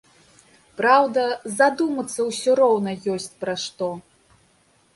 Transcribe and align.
Праўда, 0.79 1.25
задумацца 1.59 2.19
ўсё 2.29 2.51
роўна 2.63 2.91
ёсць 3.17 3.31
пра 3.45 3.53
што. 3.65 3.93